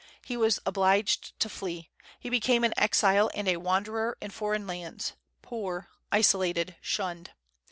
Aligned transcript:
He 0.25 0.35
was 0.35 0.59
obliged 0.65 1.39
to 1.41 1.47
flee; 1.47 1.91
he 2.19 2.31
became 2.31 2.63
an 2.63 2.73
exile 2.75 3.29
and 3.35 3.47
a 3.47 3.57
wanderer 3.57 4.17
in 4.19 4.31
foreign 4.31 4.65
lands, 4.65 5.13
poor, 5.43 5.89
isolated, 6.11 6.75
shunned. 6.81 7.33